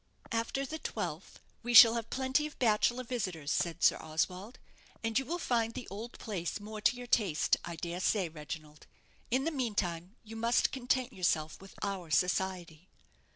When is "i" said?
7.63-7.75